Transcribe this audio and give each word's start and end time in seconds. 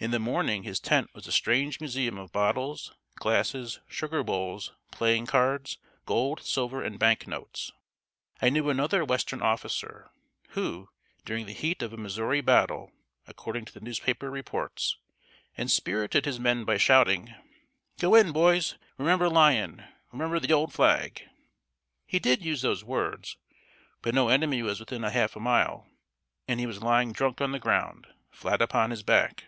In 0.00 0.12
the 0.12 0.20
morning 0.20 0.62
his 0.62 0.78
tent 0.78 1.10
was 1.12 1.26
a 1.26 1.32
strange 1.32 1.80
museum 1.80 2.18
of 2.18 2.30
bottles, 2.30 2.94
glasses, 3.16 3.80
sugar 3.88 4.22
bowls, 4.22 4.72
playing 4.92 5.26
cards, 5.26 5.76
gold, 6.06 6.40
silver, 6.40 6.80
and 6.84 7.00
bank 7.00 7.26
notes. 7.26 7.72
I 8.40 8.48
knew 8.48 8.70
another 8.70 9.04
western 9.04 9.42
officer, 9.42 10.12
who, 10.50 10.88
during 11.24 11.46
the 11.46 11.52
heat 11.52 11.82
of 11.82 11.92
a 11.92 11.96
Missouri 11.96 12.40
battle, 12.40 12.92
according 13.26 13.64
to 13.64 13.72
the 13.72 13.80
newspaper 13.80 14.30
reports, 14.30 14.96
inspirited 15.56 16.26
his 16.26 16.38
men 16.38 16.62
by 16.64 16.76
shouting: 16.76 17.34
"Go 17.98 18.14
in, 18.14 18.30
boys! 18.30 18.76
Remember 18.98 19.28
Lyon! 19.28 19.84
Remember 20.12 20.38
the 20.38 20.52
old 20.52 20.72
flag!" 20.72 21.24
He 22.06 22.20
did 22.20 22.44
use 22.44 22.62
those 22.62 22.84
words, 22.84 23.36
but 24.02 24.14
no 24.14 24.28
enemy 24.28 24.62
was 24.62 24.78
within 24.78 25.02
half 25.02 25.34
a 25.34 25.40
mile, 25.40 25.88
and 26.46 26.60
he 26.60 26.66
was 26.66 26.80
lying 26.84 27.12
drunk 27.12 27.40
on 27.40 27.50
the 27.50 27.58
ground, 27.58 28.06
flat 28.30 28.62
upon 28.62 28.90
his 28.90 29.02
back. 29.02 29.42